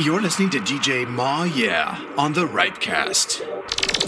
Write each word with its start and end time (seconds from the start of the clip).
You're 0.00 0.22
listening 0.22 0.48
to 0.50 0.60
DJ 0.60 1.06
Ma 1.06 1.42
Yeah 1.42 2.02
on 2.16 2.32
the 2.32 2.46
Ripecast. 2.46 3.99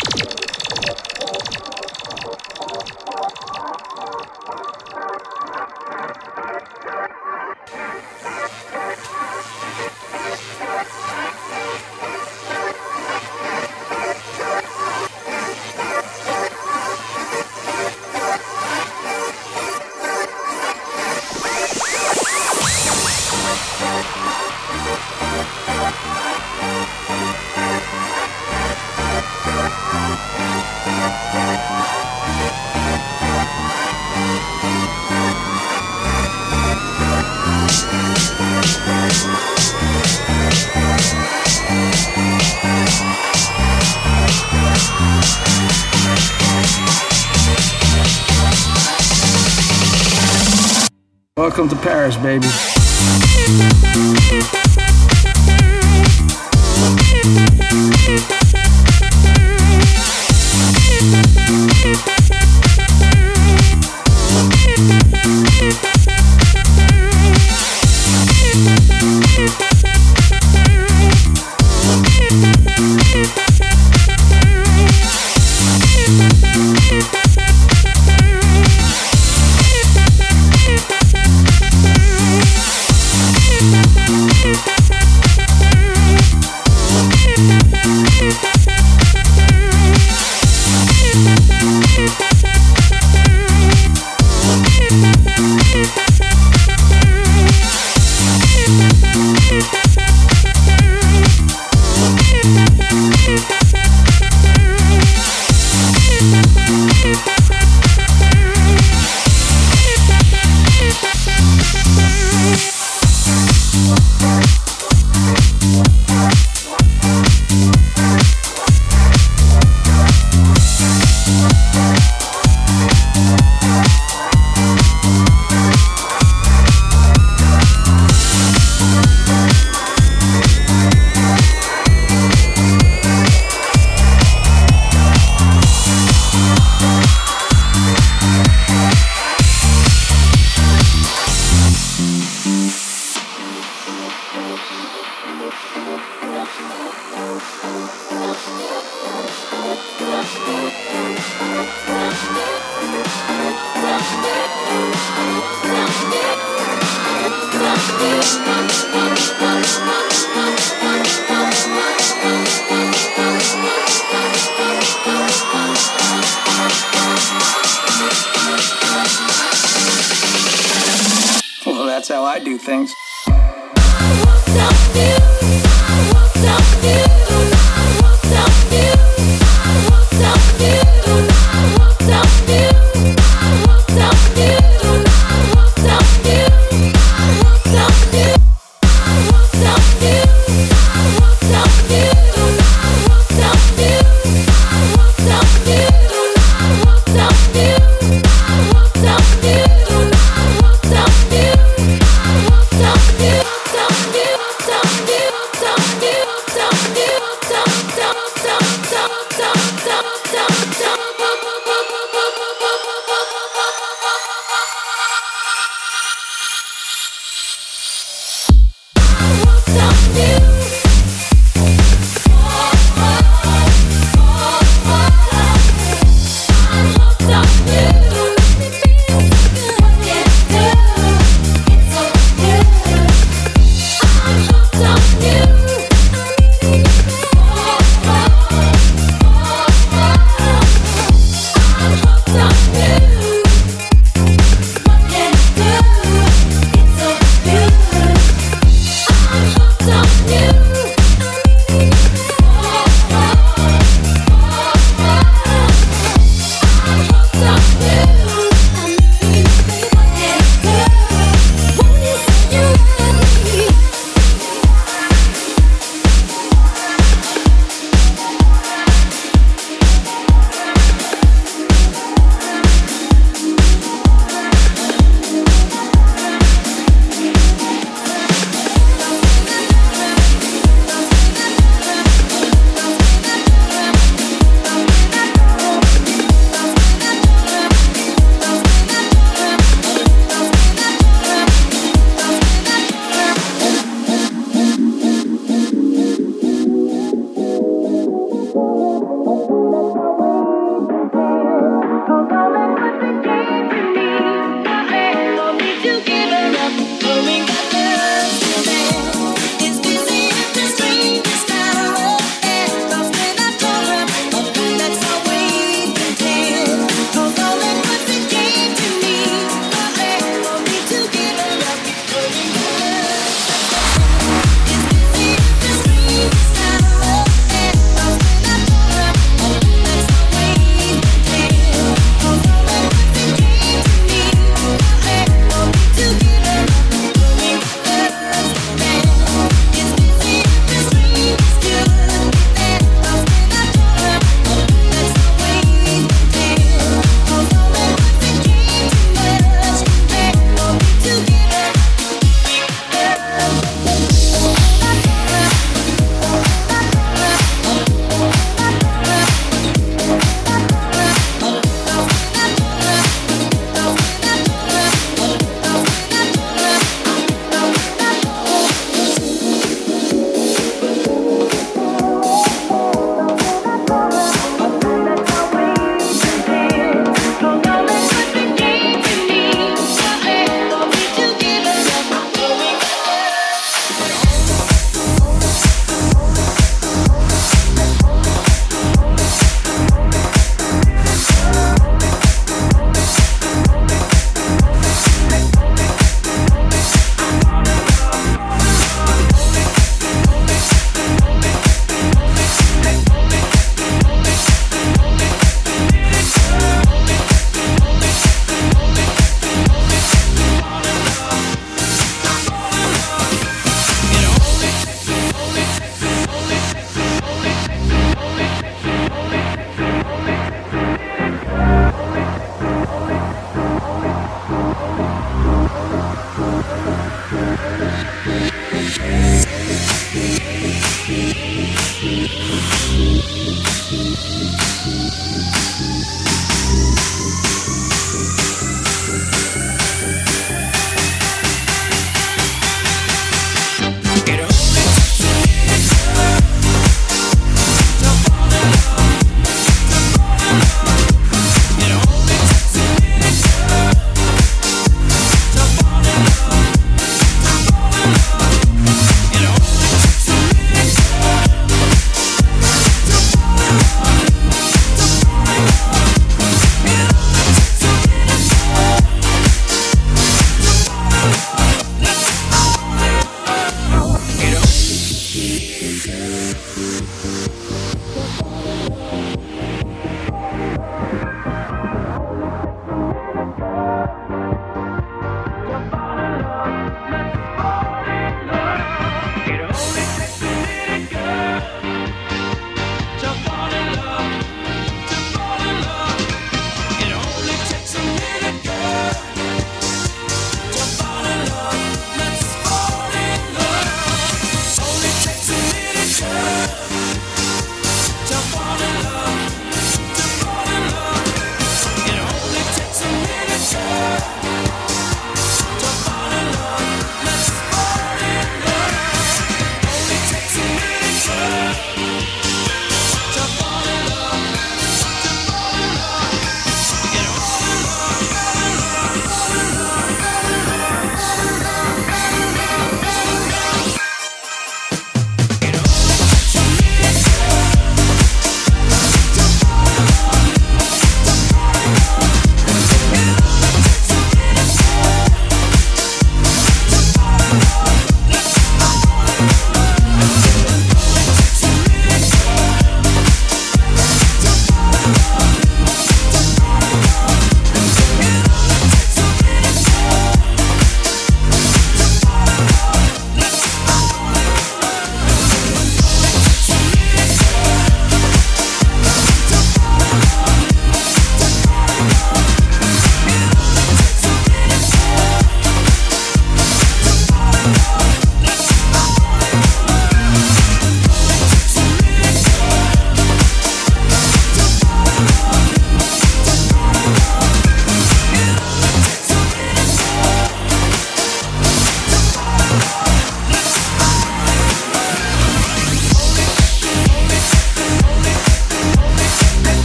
Paris, 51.92 52.16
baby. 52.16 52.71